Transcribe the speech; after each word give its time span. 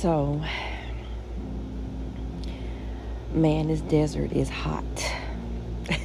So, 0.00 0.40
man, 3.34 3.68
this 3.68 3.82
desert 3.82 4.32
is 4.32 4.48
hot. 4.48 4.82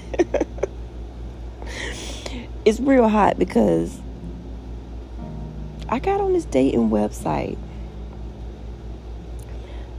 it's 2.65 2.81
real 2.81 3.07
hot 3.07 3.39
because 3.39 3.97
I 5.87 5.99
got 5.99 6.19
on 6.19 6.33
this 6.33 6.43
dating 6.43 6.89
website. 6.89 7.57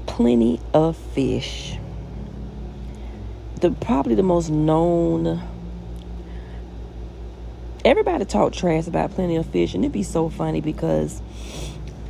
Plenty 0.04 0.60
of 0.74 0.94
fish. 0.94 1.78
The 3.62 3.70
probably 3.70 4.14
the 4.14 4.22
most 4.22 4.50
known 4.50 5.42
everybody 7.82 8.26
talk 8.26 8.52
trash 8.52 8.86
about 8.86 9.12
plenty 9.12 9.36
of 9.36 9.46
fish 9.46 9.72
and 9.72 9.82
it'd 9.84 9.92
be 9.92 10.02
so 10.02 10.28
funny 10.28 10.60
because 10.60 11.22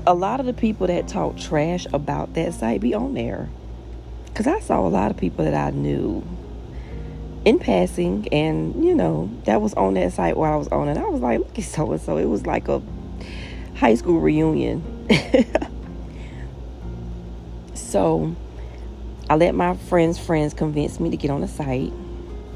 a 0.06 0.14
lot 0.14 0.40
of 0.40 0.46
the 0.46 0.52
people 0.52 0.86
that 0.86 1.08
talk 1.08 1.36
trash 1.36 1.86
about 1.92 2.34
that 2.34 2.54
site 2.54 2.80
be 2.80 2.94
on 2.94 3.14
there. 3.14 3.48
Because 4.26 4.46
i 4.46 4.60
saw 4.60 4.86
a 4.86 4.88
lot 4.88 5.10
of 5.10 5.16
people 5.16 5.44
that 5.44 5.54
i 5.54 5.70
knew 5.70 6.22
in 7.44 7.58
passing 7.58 8.28
and 8.32 8.84
you 8.84 8.94
know 8.94 9.30
that 9.44 9.62
was 9.62 9.72
on 9.74 9.94
that 9.94 10.12
site 10.12 10.36
while 10.36 10.52
i 10.52 10.56
was 10.56 10.68
on 10.68 10.88
it. 10.88 10.98
I 10.98 11.04
was 11.04 11.20
like 11.20 11.38
look 11.38 11.58
at 11.58 11.64
so 11.64 11.92
and 11.92 12.00
so 12.00 12.18
it 12.18 12.26
was 12.26 12.44
like 12.46 12.68
a 12.68 12.82
high 13.76 13.94
school 13.94 14.20
reunion. 14.20 14.82
So 17.96 18.34
i 19.30 19.36
let 19.36 19.54
my 19.54 19.74
friends 19.74 20.18
friends 20.18 20.52
convince 20.52 21.00
me 21.00 21.08
to 21.10 21.16
get 21.16 21.30
on 21.30 21.40
the 21.40 21.48
site. 21.48 21.92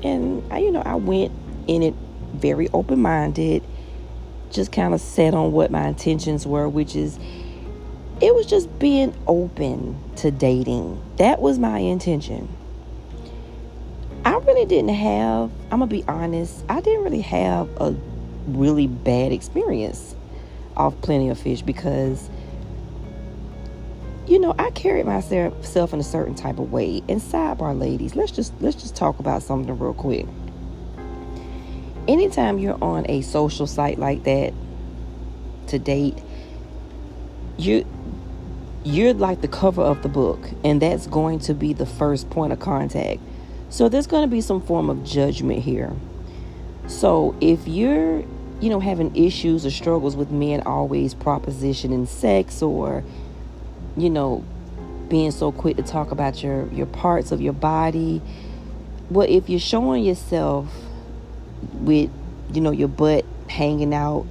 And 0.03 0.43
I, 0.53 0.59
you 0.59 0.71
know 0.71 0.83
i 0.83 0.97
went 0.97 1.33
in 1.67 1.83
it 1.83 1.95
very 2.35 2.69
open 2.75 3.01
minded, 3.01 3.63
just 4.51 4.73
kind 4.73 4.95
of 4.95 5.01
set 5.01 5.35
on 5.35 5.53
what 5.53 5.71
my 5.71 5.89
intentions 5.89 6.47
were, 6.47 6.69
which 6.69 6.97
is 6.97 7.19
it 8.21 8.35
was 8.35 8.47
just 8.47 8.79
being 8.79 9.15
open 9.27 9.99
to 10.17 10.31
dating. 10.31 11.03
That 11.17 11.41
was 11.41 11.59
my 11.59 11.79
intention. 11.79 12.49
I 14.25 14.35
really 14.35 14.67
didn't 14.67 14.95
have, 14.95 15.51
I'm 15.71 15.79
going 15.79 15.89
to 15.89 15.97
be 15.97 16.05
honest, 16.07 16.63
I 16.69 16.81
didn't 16.81 17.05
really 17.05 17.23
have 17.23 17.69
a 17.81 17.97
really 18.47 18.87
bad 18.87 19.33
experience 19.33 20.15
off 20.77 21.01
Plenty 21.01 21.31
of 21.31 21.39
Fish 21.39 21.63
because 21.63 22.29
you 24.27 24.39
know, 24.39 24.55
I 24.61 24.71
carried 24.71 25.07
myself 25.07 25.93
in 25.93 25.99
a 25.99 26.05
certain 26.05 26.37
type 26.37 26.61
of 26.61 26.71
way. 26.71 27.03
And 27.09 27.21
sidebar 27.21 27.77
ladies, 27.77 28.15
let's 28.15 28.31
just 28.31 28.53
let's 28.61 28.81
just 28.81 28.95
talk 28.95 29.19
about 29.19 29.43
something 29.43 29.77
real 29.77 29.93
quick 29.93 30.27
anytime 32.11 32.59
you're 32.59 32.83
on 32.83 33.07
a 33.09 33.23
social 33.23 33.67
site 33.67 33.99
like 33.99 34.25
that 34.25 34.53
to 35.69 35.79
date, 35.79 36.19
you 37.57 37.87
you're 38.83 39.13
like 39.13 39.43
the 39.43 39.49
cover 39.49 39.83
of 39.83 40.03
the 40.03 40.09
book, 40.09 40.51
and 40.65 40.81
that's 40.81 41.07
going 41.07 41.39
to 41.41 41.55
be 41.55 41.73
the 41.73 41.87
first 41.87 42.31
point 42.31 42.53
of 42.53 42.59
contact. 42.59 43.21
So 43.69 43.89
there's 43.89 44.07
going 44.07 44.23
to 44.23 44.29
be 44.29 44.41
some 44.41 44.61
form 44.63 44.91
of 44.91 45.05
judgment 45.05 45.63
here. 45.63 45.93
So 46.87 47.37
if 47.41 47.69
you're, 47.69 48.25
you 48.61 48.71
know, 48.71 48.81
having 48.81 49.15
issues 49.15 49.65
or 49.65 49.71
struggles 49.71 50.17
with 50.17 50.31
men 50.31 50.63
always 50.63 51.15
propositioning 51.15 52.09
sex 52.09 52.63
or, 52.63 53.05
you 53.97 54.11
know, 54.11 54.45
being 55.09 55.31
so 55.31 55.53
quick 55.53 55.77
to 55.77 55.83
talk 55.83 56.11
about 56.11 56.43
your 56.43 56.67
your 56.73 56.87
parts 56.87 57.33
of 57.33 57.41
your 57.41 57.53
body, 57.53 58.23
well, 59.11 59.27
if 59.29 59.49
you're 59.51 59.61
showing 59.61 60.05
yourself 60.05 60.80
with 61.75 62.11
you 62.53 62.61
know 62.61 62.71
your 62.71 62.89
butt 62.89 63.25
hanging 63.49 63.95
out 63.95 64.27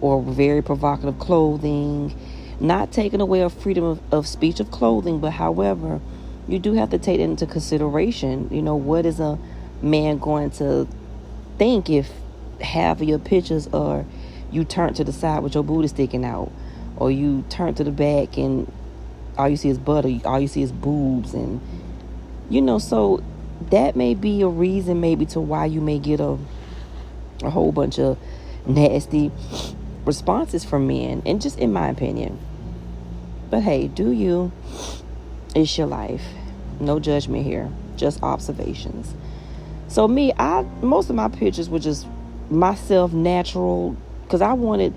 or 0.00 0.22
very 0.22 0.62
provocative 0.62 1.18
clothing 1.18 2.14
not 2.60 2.92
taking 2.92 3.20
away 3.20 3.40
a 3.40 3.50
freedom 3.50 3.84
of, 3.84 4.00
of 4.12 4.26
speech 4.26 4.60
of 4.60 4.70
clothing 4.70 5.20
but 5.20 5.32
however 5.32 6.00
you 6.46 6.58
do 6.58 6.74
have 6.74 6.90
to 6.90 6.98
take 6.98 7.20
into 7.20 7.46
consideration. 7.46 8.48
You 8.50 8.62
know 8.62 8.76
what 8.76 9.06
is 9.06 9.20
a 9.20 9.38
man 9.82 10.18
going 10.18 10.50
to 10.52 10.86
think 11.58 11.88
if 11.88 12.10
half 12.60 13.00
of 13.00 13.08
your 13.08 13.18
pictures 13.18 13.66
are 13.68 14.04
you 14.50 14.64
turn 14.64 14.94
to 14.94 15.04
the 15.04 15.12
side 15.12 15.42
with 15.42 15.54
your 15.54 15.64
booty 15.64 15.88
sticking 15.88 16.24
out 16.24 16.50
or 16.96 17.10
you 17.10 17.44
turn 17.48 17.74
to 17.74 17.84
the 17.84 17.90
back 17.90 18.36
and 18.36 18.70
all 19.36 19.48
you 19.48 19.56
see 19.56 19.68
is 19.68 19.78
butt 19.78 20.04
or 20.04 20.20
all 20.24 20.40
you 20.40 20.46
see 20.46 20.62
is 20.62 20.70
boobs 20.70 21.34
and 21.34 21.60
you 22.48 22.62
know 22.62 22.78
so 22.78 23.22
that 23.70 23.96
may 23.96 24.14
be 24.14 24.42
a 24.42 24.48
reason 24.48 25.00
maybe 25.00 25.26
to 25.26 25.40
why 25.40 25.66
you 25.66 25.80
may 25.80 25.98
get 25.98 26.20
a 26.20 26.38
a 27.42 27.50
whole 27.50 27.72
bunch 27.72 27.98
of 27.98 28.18
nasty 28.66 29.30
responses 30.04 30.64
from 30.64 30.86
men, 30.86 31.22
and 31.26 31.40
just 31.40 31.58
in 31.58 31.72
my 31.72 31.88
opinion. 31.88 32.38
But 33.50 33.62
hey, 33.62 33.88
do 33.88 34.10
you? 34.10 34.52
It's 35.54 35.76
your 35.78 35.86
life. 35.86 36.22
No 36.80 36.98
judgment 36.98 37.44
here, 37.44 37.70
just 37.96 38.22
observations. 38.22 39.14
So 39.88 40.08
me, 40.08 40.32
I 40.38 40.62
most 40.82 41.10
of 41.10 41.16
my 41.16 41.28
pictures 41.28 41.68
were 41.68 41.78
just 41.78 42.06
myself 42.50 43.12
natural 43.12 43.96
because 44.22 44.42
I 44.42 44.52
wanted 44.52 44.92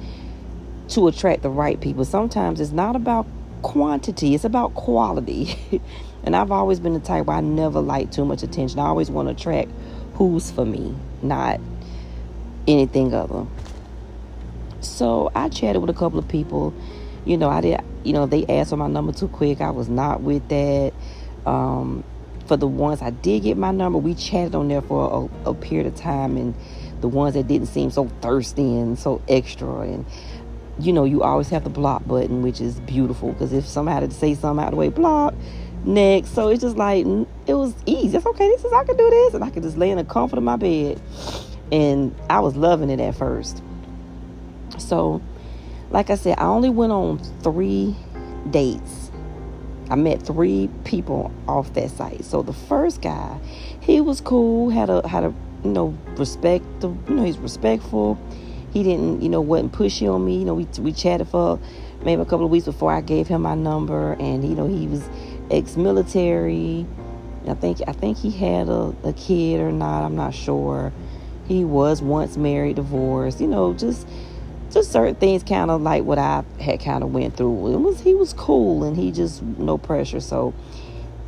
to 0.89 1.07
attract 1.07 1.43
the 1.43 1.49
right 1.49 1.79
people. 1.79 2.05
Sometimes 2.05 2.59
it's 2.59 2.71
not 2.71 2.95
about 2.95 3.27
quantity, 3.61 4.33
it's 4.33 4.43
about 4.43 4.73
quality. 4.73 5.55
and 6.23 6.35
I've 6.35 6.51
always 6.51 6.79
been 6.79 6.93
the 6.93 6.99
type 6.99 7.27
where 7.27 7.37
I 7.37 7.41
never 7.41 7.79
like 7.79 8.11
too 8.11 8.25
much 8.25 8.43
attention. 8.43 8.79
I 8.79 8.87
always 8.87 9.11
want 9.11 9.27
to 9.27 9.33
attract 9.33 9.69
who's 10.13 10.49
for 10.49 10.65
me, 10.65 10.95
not 11.21 11.59
anything 12.67 13.13
other. 13.13 13.45
So 14.81 15.31
I 15.35 15.49
chatted 15.49 15.81
with 15.81 15.89
a 15.89 15.97
couple 15.97 16.19
of 16.19 16.27
people. 16.27 16.73
You 17.25 17.37
know, 17.37 17.49
I 17.49 17.61
did. 17.61 17.81
You 18.03 18.13
know, 18.13 18.25
they 18.25 18.45
asked 18.47 18.69
for 18.69 18.77
my 18.77 18.87
number 18.87 19.11
too 19.11 19.27
quick. 19.27 19.61
I 19.61 19.71
was 19.71 19.89
not 19.89 20.21
with 20.21 20.47
that. 20.49 20.93
Um, 21.45 22.03
for 22.47 22.57
the 22.57 22.67
ones 22.67 23.01
I 23.01 23.09
did 23.09 23.43
get 23.43 23.57
my 23.57 23.71
number, 23.71 23.97
we 23.97 24.15
chatted 24.15 24.55
on 24.55 24.69
there 24.69 24.81
for 24.81 25.29
a, 25.45 25.49
a 25.49 25.53
period 25.53 25.87
of 25.87 25.95
time, 25.95 26.37
and 26.37 26.55
the 27.01 27.07
ones 27.07 27.33
that 27.33 27.47
didn't 27.47 27.67
seem 27.67 27.91
so 27.91 28.07
thirsty 28.21 28.61
and 28.61 28.97
so 28.97 29.21
extra, 29.27 29.81
and 29.81 30.05
you 30.79 30.93
know, 30.93 31.03
you 31.03 31.23
always 31.23 31.49
have 31.49 31.63
the 31.63 31.69
block 31.69 32.05
button, 32.05 32.41
which 32.43 32.61
is 32.61 32.79
beautiful 32.81 33.33
because 33.33 33.51
if 33.51 33.65
somebody 33.65 34.01
had 34.01 34.09
to 34.11 34.15
say 34.15 34.35
something 34.35 34.63
out 34.63 34.67
of 34.67 34.71
the 34.71 34.77
way, 34.77 34.89
block 34.89 35.33
next. 35.83 36.33
So 36.33 36.49
it's 36.49 36.61
just 36.61 36.77
like 36.77 37.05
it 37.05 37.53
was 37.53 37.75
easy. 37.85 38.15
It's 38.15 38.25
okay. 38.25 38.47
This 38.47 38.63
is 38.63 38.71
I 38.71 38.83
can 38.83 38.95
do 38.95 39.09
this, 39.09 39.33
and 39.33 39.43
I 39.43 39.49
can 39.49 39.63
just 39.63 39.77
lay 39.77 39.89
in 39.89 39.97
the 39.97 40.03
comfort 40.03 40.37
of 40.37 40.43
my 40.43 40.55
bed 40.55 41.01
and 41.71 42.15
I 42.29 42.39
was 42.39 42.55
loving 42.55 42.89
it 42.89 42.99
at 42.99 43.15
first. 43.15 43.61
So, 44.77 45.21
like 45.89 46.09
I 46.09 46.15
said, 46.15 46.37
I 46.37 46.45
only 46.45 46.69
went 46.69 46.91
on 46.91 47.19
three 47.41 47.95
dates. 48.49 49.11
I 49.89 49.95
met 49.95 50.21
three 50.21 50.69
people 50.83 51.31
off 51.47 51.73
that 51.73 51.89
site. 51.91 52.25
So 52.25 52.41
the 52.41 52.53
first 52.53 53.01
guy, 53.01 53.39
he 53.79 54.01
was 54.01 54.19
cool, 54.19 54.69
had 54.69 54.89
a 54.89 55.07
had 55.07 55.23
a 55.23 55.33
you 55.63 55.71
know 55.71 55.97
respect. 56.17 56.65
You 56.81 56.97
know 57.07 57.23
he's 57.23 57.37
respectful. 57.37 58.19
He 58.73 58.83
didn't 58.83 59.21
you 59.21 59.29
know 59.29 59.41
wasn't 59.41 59.71
pushy 59.71 60.13
on 60.13 60.25
me. 60.25 60.39
You 60.39 60.45
know 60.45 60.55
we 60.55 60.65
we 60.79 60.91
chatted 60.91 61.29
for 61.29 61.59
maybe 62.03 62.21
a 62.21 62.25
couple 62.25 62.45
of 62.45 62.51
weeks 62.51 62.65
before 62.65 62.91
I 62.91 63.01
gave 63.01 63.27
him 63.27 63.43
my 63.43 63.55
number, 63.55 64.13
and 64.19 64.47
you 64.47 64.55
know 64.55 64.67
he 64.67 64.87
was 64.87 65.07
ex-military. 65.49 66.85
I 67.47 67.53
think 67.53 67.79
I 67.87 67.93
think 67.93 68.17
he 68.17 68.29
had 68.29 68.67
a, 68.67 68.93
a 69.05 69.13
kid 69.13 69.61
or 69.61 69.71
not. 69.71 70.03
I'm 70.03 70.17
not 70.17 70.35
sure 70.35 70.91
he 71.47 71.63
was 71.63 72.01
once 72.01 72.37
married, 72.37 72.75
divorced, 72.75 73.39
you 73.39 73.47
know, 73.47 73.73
just 73.73 74.07
just 74.69 74.91
certain 74.91 75.15
things 75.15 75.43
kind 75.43 75.71
of 75.71 75.81
like 75.81 76.03
what 76.03 76.17
I 76.17 76.43
had 76.59 76.81
kind 76.81 77.03
of 77.03 77.13
went 77.13 77.37
through. 77.37 77.73
It 77.73 77.77
was 77.77 78.01
he 78.01 78.13
was 78.13 78.33
cool 78.33 78.83
and 78.83 78.97
he 78.97 79.11
just 79.11 79.41
no 79.41 79.77
pressure. 79.77 80.19
So, 80.19 80.53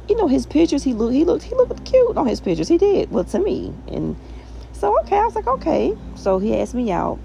you 0.09 0.15
know, 0.15 0.27
his 0.27 0.45
pictures 0.45 0.83
he 0.83 0.93
looked 0.93 1.13
he 1.13 1.23
looked 1.23 1.43
he 1.43 1.55
looked 1.55 1.85
cute 1.85 2.17
on 2.17 2.27
his 2.27 2.41
pictures. 2.41 2.67
He 2.67 2.77
did, 2.77 3.11
well 3.11 3.23
to 3.25 3.39
me. 3.39 3.73
And 3.87 4.17
so 4.73 4.99
okay, 5.01 5.17
I 5.17 5.25
was 5.25 5.35
like, 5.35 5.47
okay. 5.47 5.95
So 6.15 6.39
he 6.39 6.57
asked 6.57 6.75
me 6.75 6.91
out. 6.91 7.19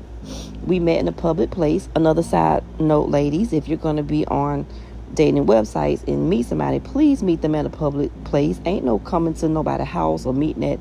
We 0.65 0.81
met 0.81 1.01
in 1.01 1.09
a 1.09 1.13
public 1.13 1.51
place. 1.51 1.89
Another 1.95 2.23
side 2.23 2.63
note, 2.81 3.11
ladies, 3.11 3.53
if 3.53 3.69
you're 3.69 3.77
gonna 3.77 4.05
be 4.05 4.25
on 4.27 4.67
dating 5.15 5.47
websites 5.47 6.07
and 6.09 6.31
meet 6.31 6.47
somebody, 6.47 6.81
please 6.81 7.23
meet 7.23 7.43
them 7.43 7.55
at 7.55 7.67
a 7.67 7.71
public 7.71 8.11
place. 8.25 8.61
Ain't 8.65 8.85
no 8.85 8.99
coming 9.01 9.35
to 9.35 9.49
nobody's 9.49 9.89
house 9.89 10.25
or 10.25 10.33
meeting 10.33 10.65
at 10.65 10.79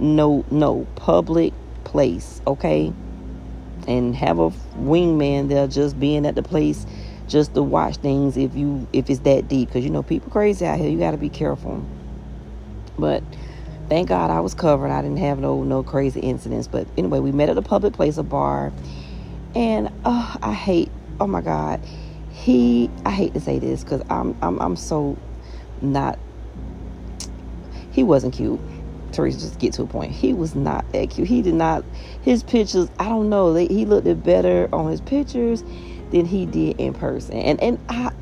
no 0.00 0.44
no 0.50 0.86
public 0.96 1.52
place, 1.84 2.40
okay? 2.46 2.92
And 3.86 4.14
have 4.16 4.38
a 4.38 4.50
wingman 4.76 5.48
there 5.48 5.66
just 5.66 5.98
being 5.98 6.26
at 6.26 6.34
the 6.34 6.42
place 6.42 6.86
just 7.26 7.54
to 7.54 7.62
watch 7.62 7.96
things 7.96 8.36
if 8.36 8.54
you 8.54 8.86
if 8.92 9.10
it's 9.10 9.20
that 9.20 9.48
deep. 9.48 9.68
Because 9.68 9.84
you 9.84 9.90
know 9.90 10.02
people 10.02 10.30
crazy 10.30 10.66
out 10.66 10.78
here. 10.78 10.88
You 10.88 10.98
got 10.98 11.12
to 11.12 11.16
be 11.16 11.28
careful. 11.28 11.84
But 12.98 13.22
thank 13.88 14.08
god 14.08 14.30
i 14.30 14.40
was 14.40 14.54
covered. 14.54 14.90
I 14.90 15.00
didn't 15.02 15.18
have 15.18 15.38
no 15.38 15.62
no 15.62 15.82
crazy 15.82 16.20
incidents. 16.20 16.66
But 16.66 16.86
anyway 16.96 17.20
we 17.20 17.32
met 17.32 17.48
at 17.48 17.56
a 17.56 17.62
public 17.62 17.94
place 17.94 18.18
a 18.18 18.22
bar. 18.22 18.72
And 19.54 19.88
uh, 20.04 20.36
i 20.42 20.52
hate 20.52 20.90
oh 21.20 21.26
my 21.26 21.40
god. 21.40 21.80
He 22.30 22.90
i 23.04 23.10
hate 23.10 23.34
to 23.34 23.40
say 23.40 23.58
this 23.58 23.82
because 23.82 24.02
I'm, 24.10 24.36
I'm 24.42 24.60
i'm 24.60 24.76
so 24.76 25.16
not 25.80 26.18
he 27.90 28.02
wasn't 28.02 28.34
cute 28.34 28.60
Teresa 29.12 29.40
just 29.40 29.58
get 29.58 29.72
to 29.74 29.82
a 29.82 29.86
point. 29.86 30.12
He 30.12 30.32
was 30.32 30.54
not 30.54 30.90
that 30.92 31.10
cute. 31.10 31.28
He 31.28 31.42
did 31.42 31.54
not. 31.54 31.84
His 32.22 32.42
pictures, 32.42 32.90
I 32.98 33.08
don't 33.08 33.28
know. 33.28 33.52
They, 33.52 33.66
he 33.66 33.84
looked 33.84 34.22
better 34.22 34.68
on 34.72 34.90
his 34.90 35.00
pictures 35.00 35.62
than 36.10 36.26
he 36.26 36.46
did 36.46 36.80
in 36.80 36.94
person. 36.94 37.36
And 37.36 37.60
and 37.62 37.78
I, 37.88 38.12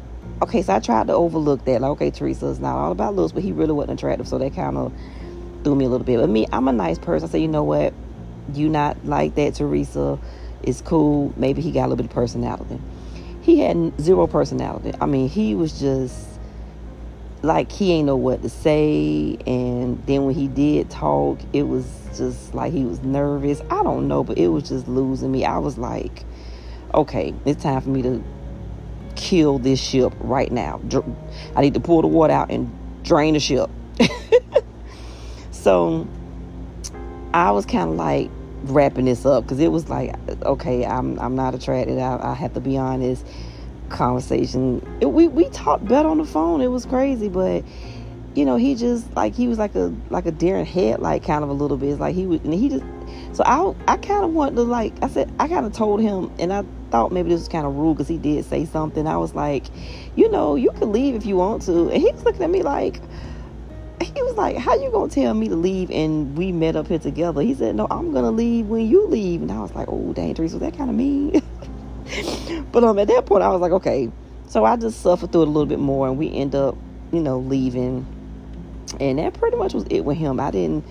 okay, 0.42 0.62
so 0.62 0.74
I 0.74 0.80
tried 0.80 1.08
to 1.08 1.12
overlook 1.12 1.64
that. 1.64 1.80
Like, 1.80 1.90
okay, 1.92 2.10
Teresa 2.10 2.46
is 2.46 2.60
not 2.60 2.76
all 2.76 2.92
about 2.92 3.14
looks, 3.14 3.32
but 3.32 3.42
he 3.42 3.52
really 3.52 3.72
wasn't 3.72 3.98
attractive, 3.98 4.28
so 4.28 4.38
that 4.38 4.54
kind 4.54 4.76
of 4.76 4.92
threw 5.64 5.74
me 5.74 5.84
a 5.84 5.88
little 5.88 6.04
bit. 6.04 6.18
But 6.18 6.28
me, 6.28 6.46
I'm 6.52 6.68
a 6.68 6.72
nice 6.72 6.98
person. 6.98 7.28
I 7.28 7.32
say, 7.32 7.40
you 7.40 7.48
know 7.48 7.64
what? 7.64 7.92
You 8.54 8.68
not 8.68 9.04
like 9.04 9.34
that, 9.34 9.54
Teresa. 9.54 10.18
It's 10.62 10.80
cool. 10.80 11.32
Maybe 11.36 11.62
he 11.62 11.72
got 11.72 11.86
a 11.86 11.88
little 11.88 11.96
bit 11.96 12.06
of 12.06 12.12
personality. 12.12 12.80
He 13.42 13.60
had 13.60 14.00
zero 14.00 14.26
personality. 14.26 14.92
I 15.00 15.06
mean, 15.06 15.28
he 15.28 15.54
was 15.54 15.78
just 15.78 16.35
like 17.46 17.70
he 17.70 17.92
ain't 17.92 18.06
know 18.06 18.16
what 18.16 18.42
to 18.42 18.48
say. 18.48 19.38
And 19.46 20.04
then 20.06 20.24
when 20.24 20.34
he 20.34 20.48
did 20.48 20.90
talk, 20.90 21.38
it 21.52 21.62
was 21.62 21.86
just 22.16 22.54
like 22.54 22.72
he 22.72 22.84
was 22.84 23.00
nervous. 23.02 23.60
I 23.70 23.82
don't 23.82 24.08
know, 24.08 24.24
but 24.24 24.36
it 24.36 24.48
was 24.48 24.68
just 24.68 24.88
losing 24.88 25.32
me. 25.32 25.44
I 25.44 25.58
was 25.58 25.78
like, 25.78 26.24
okay, 26.92 27.34
it's 27.44 27.62
time 27.62 27.80
for 27.80 27.88
me 27.88 28.02
to 28.02 28.22
kill 29.14 29.58
this 29.58 29.80
ship 29.80 30.12
right 30.20 30.50
now. 30.50 30.80
I 31.54 31.62
need 31.62 31.74
to 31.74 31.80
pull 31.80 32.02
the 32.02 32.08
water 32.08 32.32
out 32.32 32.50
and 32.50 32.70
drain 33.02 33.34
the 33.34 33.40
ship. 33.40 33.70
so 35.50 36.06
I 37.32 37.52
was 37.52 37.64
kind 37.64 37.90
of 37.90 37.96
like 37.96 38.30
wrapping 38.64 39.04
this 39.04 39.24
up 39.24 39.44
because 39.44 39.60
it 39.60 39.68
was 39.68 39.88
like, 39.88 40.14
okay, 40.42 40.84
I'm 40.84 41.18
I'm 41.20 41.36
not 41.36 41.54
attracted. 41.54 41.98
I, 41.98 42.32
I 42.32 42.34
have 42.34 42.54
to 42.54 42.60
be 42.60 42.76
honest. 42.76 43.24
Conversation. 43.88 44.86
It, 45.00 45.06
we 45.06 45.28
we 45.28 45.48
talked 45.50 45.86
better 45.86 46.08
on 46.08 46.18
the 46.18 46.24
phone. 46.24 46.60
It 46.60 46.68
was 46.68 46.86
crazy, 46.86 47.28
but 47.28 47.64
you 48.34 48.44
know 48.44 48.56
he 48.56 48.74
just 48.74 49.14
like 49.16 49.34
he 49.34 49.48
was 49.48 49.58
like 49.58 49.74
a 49.74 49.94
like 50.10 50.26
a 50.26 50.32
deer 50.32 50.56
in 50.56 50.66
headlight 50.66 51.22
kind 51.22 51.42
of 51.44 51.50
a 51.50 51.54
little 51.54 51.76
bit. 51.76 51.90
It's 51.90 52.00
like 52.00 52.14
he 52.14 52.26
would 52.26 52.44
and 52.44 52.54
he 52.54 52.68
just. 52.68 52.84
So 53.32 53.44
I 53.44 53.74
I 53.92 53.96
kind 53.96 54.24
of 54.24 54.32
wanted 54.32 54.56
to 54.56 54.62
like 54.62 54.92
I 55.02 55.08
said 55.08 55.32
I 55.38 55.48
kind 55.48 55.66
of 55.66 55.72
told 55.72 56.00
him 56.00 56.30
and 56.38 56.52
I 56.52 56.64
thought 56.90 57.12
maybe 57.12 57.28
this 57.28 57.40
was 57.40 57.48
kind 57.48 57.66
of 57.66 57.74
rude 57.76 57.94
because 57.94 58.08
he 58.08 58.18
did 58.18 58.44
say 58.44 58.64
something. 58.64 59.06
I 59.06 59.16
was 59.16 59.34
like, 59.34 59.66
you 60.14 60.30
know, 60.30 60.56
you 60.56 60.70
can 60.72 60.92
leave 60.92 61.14
if 61.14 61.26
you 61.26 61.36
want 61.36 61.62
to. 61.62 61.90
And 61.90 62.02
he 62.02 62.10
was 62.10 62.24
looking 62.24 62.42
at 62.42 62.50
me 62.50 62.62
like, 62.62 63.00
he 64.00 64.22
was 64.22 64.34
like, 64.36 64.56
how 64.56 64.74
you 64.74 64.90
gonna 64.90 65.10
tell 65.10 65.34
me 65.34 65.48
to 65.48 65.56
leave 65.56 65.90
and 65.90 66.36
we 66.36 66.52
met 66.52 66.76
up 66.76 66.88
here 66.88 66.98
together? 66.98 67.42
He 67.42 67.54
said, 67.54 67.74
no, 67.74 67.86
I'm 67.90 68.12
gonna 68.12 68.30
leave 68.30 68.66
when 68.66 68.86
you 68.86 69.06
leave. 69.06 69.42
And 69.42 69.52
I 69.52 69.60
was 69.60 69.74
like, 69.74 69.88
oh, 69.88 70.12
dang, 70.12 70.34
was 70.34 70.58
that 70.58 70.76
kind 70.76 70.90
of 70.90 70.96
mean? 70.96 71.42
but 72.72 72.84
um, 72.84 72.98
at 72.98 73.08
that 73.08 73.26
point, 73.26 73.42
I 73.42 73.48
was 73.48 73.60
like, 73.60 73.72
okay. 73.72 74.10
So 74.48 74.64
I 74.64 74.76
just 74.76 75.00
suffered 75.00 75.32
through 75.32 75.42
it 75.42 75.48
a 75.48 75.50
little 75.50 75.66
bit 75.66 75.80
more, 75.80 76.08
and 76.08 76.18
we 76.18 76.32
end 76.32 76.54
up, 76.54 76.76
you 77.12 77.20
know, 77.20 77.38
leaving. 77.38 78.06
And 79.00 79.18
that 79.18 79.34
pretty 79.34 79.56
much 79.56 79.74
was 79.74 79.84
it 79.90 80.00
with 80.00 80.16
him. 80.16 80.38
I 80.38 80.50
didn't 80.50 80.84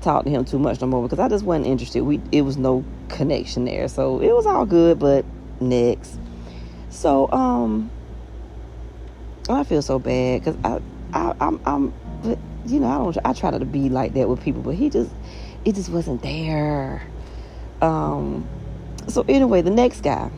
talk 0.00 0.24
to 0.24 0.30
him 0.30 0.44
too 0.44 0.58
much 0.58 0.80
no 0.80 0.86
more 0.86 1.02
because 1.02 1.18
I 1.18 1.28
just 1.28 1.44
wasn't 1.44 1.66
interested. 1.66 2.02
We 2.02 2.20
it 2.32 2.42
was 2.42 2.56
no 2.56 2.84
connection 3.08 3.64
there, 3.64 3.88
so 3.88 4.20
it 4.20 4.32
was 4.32 4.46
all 4.46 4.66
good. 4.66 4.98
But 4.98 5.24
next. 5.60 6.18
So 6.90 7.30
um 7.32 7.90
I 9.48 9.64
feel 9.64 9.82
so 9.82 9.98
bad 9.98 10.40
because 10.40 10.56
I, 10.64 10.80
I 11.12 11.34
I'm 11.40 11.60
I'm 11.66 11.92
you 12.66 12.80
know 12.80 12.88
I 12.88 12.98
don't 12.98 13.18
I 13.24 13.32
try 13.32 13.50
to 13.50 13.64
be 13.64 13.88
like 13.88 14.14
that 14.14 14.28
with 14.28 14.42
people, 14.42 14.62
but 14.62 14.74
he 14.74 14.90
just 14.90 15.10
it 15.64 15.74
just 15.74 15.90
wasn't 15.90 16.22
there. 16.22 17.02
Um 17.82 18.48
so 19.08 19.24
anyway, 19.28 19.62
the 19.62 19.70
next 19.70 20.02
guy. 20.02 20.30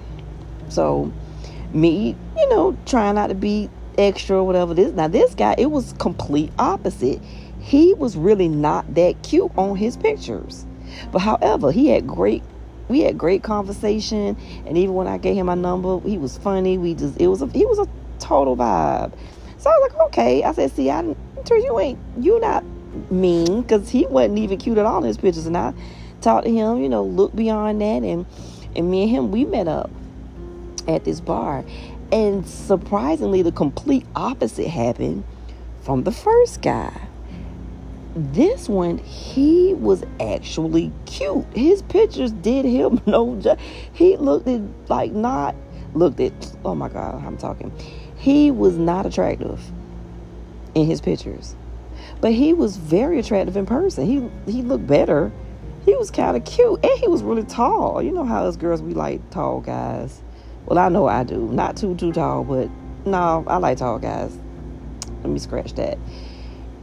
So 0.73 1.13
me, 1.73 2.17
you 2.37 2.49
know, 2.49 2.77
trying 2.87 3.15
not 3.15 3.29
to 3.29 3.35
be 3.35 3.69
extra 3.99 4.39
or 4.39 4.45
whatever 4.45 4.73
this 4.73 4.91
now 4.95 5.07
this 5.07 5.35
guy 5.35 5.55
it 5.59 5.71
was 5.71 5.93
complete 5.99 6.51
opposite. 6.59 7.21
He 7.61 7.95
was 7.95 8.17
really 8.17 8.49
not 8.49 8.95
that 8.95 9.23
cute 9.23 9.53
on 9.57 9.77
his 9.77 9.97
pictures. 9.97 10.67
But 11.11 11.21
however, 11.21 11.71
he 11.71 11.89
had 11.89 12.07
great 12.07 12.43
we 12.89 13.01
had 13.01 13.17
great 13.17 13.43
conversation 13.43 14.37
and 14.67 14.77
even 14.77 14.95
when 14.95 15.07
I 15.07 15.19
gave 15.19 15.37
him 15.37 15.47
my 15.47 15.55
number, 15.55 16.01
he 16.01 16.19
was 16.19 16.39
funny. 16.39 16.79
We 16.79 16.95
just 16.95 17.21
it 17.21 17.29
was 17.29 17.43
a 17.43 17.47
he 17.49 17.65
was 17.67 17.79
a 17.79 17.89
total 18.19 18.57
vibe. 18.57 19.13
So 19.59 19.71
I 19.71 19.75
was 19.75 19.93
like, 19.93 20.01
okay. 20.09 20.43
I 20.43 20.53
said, 20.53 20.73
see, 20.73 20.91
I 20.91 21.03
you 21.03 21.81
ain't 21.81 21.99
you 22.19 22.41
not 22.41 22.65
mean 23.11 23.63
because 23.63 23.89
he 23.91 24.07
wasn't 24.07 24.39
even 24.39 24.59
cute 24.59 24.79
at 24.79 24.87
all 24.87 24.99
in 24.99 25.05
his 25.05 25.19
pictures. 25.19 25.47
And 25.47 25.57
I 25.57 25.73
talked 26.21 26.47
to 26.47 26.53
him, 26.53 26.83
you 26.83 26.89
know, 26.89 27.05
look 27.05 27.35
beyond 27.35 27.81
that, 27.81 28.03
and 28.03 28.27
and 28.75 28.91
me 28.91 29.03
and 29.03 29.11
him 29.11 29.31
we 29.31 29.45
met 29.45 29.69
up 29.69 29.91
at 30.89 31.05
this 31.05 31.21
bar, 31.21 31.65
and 32.11 32.47
surprisingly, 32.47 33.43
the 33.43 33.53
complete 33.53 34.07
opposite 34.15 34.69
happened 34.69 35.25
from 35.83 36.05
the 36.05 36.13
first 36.13 36.63
guy. 36.63 37.09
This 38.15 38.69
one 38.69 38.99
he 38.99 39.73
was 39.75 40.05
actually 40.21 40.93
cute. 41.07 41.47
His 41.55 41.81
pictures 41.83 42.33
did 42.33 42.65
him 42.67 43.01
no 43.07 43.37
ju- 43.41 43.57
he 43.95 44.17
looked 44.17 44.47
at 44.49 44.61
like 44.89 45.13
not 45.13 45.55
looked 45.95 46.21
at 46.21 46.57
oh 46.65 46.75
my 46.75 46.89
god 46.89 47.25
i'm 47.25 47.39
talking. 47.39 47.73
He 48.17 48.51
was 48.51 48.77
not 48.77 49.07
attractive 49.07 49.61
in 50.75 50.87
his 50.87 51.01
pictures 51.01 51.57
but 52.21 52.33
he 52.33 52.53
was 52.53 52.77
very 52.77 53.19
attractive 53.19 53.57
in 53.57 53.67
person. 53.67 54.07
He 54.07 54.51
he 54.51 54.63
looked 54.63 54.87
better. 54.87 55.33
He 55.85 55.95
was 55.97 56.11
kind 56.11 56.37
of 56.37 56.45
cute 56.45 56.85
and 56.85 56.99
he 56.99 57.09
was 57.09 57.23
really 57.23 57.43
tall. 57.45 58.03
You 58.03 58.13
know 58.13 58.25
how 58.25 58.45
us 58.45 58.57
girls 58.57 58.81
we 58.83 58.95
like 58.95 59.31
tall 59.31 59.61
guys 59.61 60.23
well 60.67 60.79
i 60.79 60.89
know 60.89 61.07
i 61.07 61.23
do 61.25 61.49
not 61.53 61.77
too 61.77 61.95
too 61.97 62.13
tall 62.13 62.45
but 62.45 62.69
no 63.05 63.45
i 63.47 63.57
like 63.57 63.79
tall 63.79 63.99
guys 63.99 64.37
let 65.23 65.31
me 65.31 65.39
scratch 65.39 65.73
that 65.75 65.99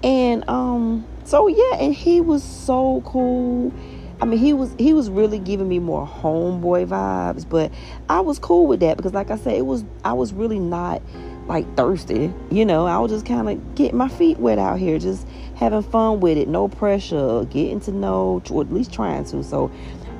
and 0.04 0.48
um 0.50 1.06
so 1.30 1.48
yeah, 1.48 1.76
and 1.80 1.94
he 1.94 2.22
was 2.22 2.44
so 2.44 3.04
cool. 3.06 3.72
I 4.20 4.26
mean, 4.26 4.40
he 4.40 4.52
was 4.52 4.74
he 4.80 4.94
was 4.94 5.12
really 5.12 5.38
giving 5.38 5.70
me 5.70 5.78
more 5.78 6.08
homeboy 6.08 6.88
vibes, 6.88 7.48
but 7.48 7.72
I 8.10 8.22
was 8.22 8.40
cool 8.40 8.66
with 8.66 8.80
that 8.80 8.98
because, 8.98 9.14
like 9.14 9.30
I 9.30 9.38
said, 9.38 9.54
it 9.54 9.68
was 9.68 9.86
I 10.04 10.14
was 10.14 10.34
really 10.34 10.58
not 10.58 11.04
like 11.46 11.72
thirsty. 11.78 12.34
You 12.50 12.66
know, 12.66 12.88
I 12.88 12.98
was 12.98 13.12
just 13.12 13.28
kind 13.28 13.48
of 13.48 13.76
getting 13.76 13.96
my 13.96 14.10
feet 14.10 14.40
wet 14.40 14.58
out 14.58 14.80
here, 14.80 14.98
just 14.98 15.28
having 15.56 15.84
fun 15.84 16.20
with 16.20 16.36
it, 16.36 16.48
no 16.48 16.68
pressure, 16.68 17.46
getting 17.46 17.80
to 17.82 17.92
know, 17.92 18.42
or 18.50 18.64
at 18.64 18.74
least 18.74 18.92
trying 18.92 19.26
to. 19.26 19.44
So 19.44 19.72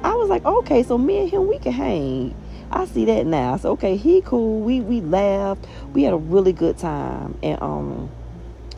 I 0.04 0.14
was 0.14 0.30
like, 0.30 0.46
okay, 0.46 0.84
so 0.84 0.96
me 0.96 1.22
and 1.22 1.32
him 1.32 1.48
we 1.48 1.58
can 1.58 1.72
hang. 1.72 2.36
I 2.72 2.86
see 2.86 3.06
that 3.06 3.26
now. 3.26 3.58
So 3.58 3.72
okay, 3.72 3.96
he 3.98 4.22
cool. 4.22 4.60
We 4.62 4.80
we 4.80 5.02
laughed. 5.02 5.66
We 5.94 6.04
had 6.04 6.14
a 6.14 6.18
really 6.18 6.54
good 6.54 6.78
time, 6.78 7.38
and 7.42 7.62
um 7.62 8.12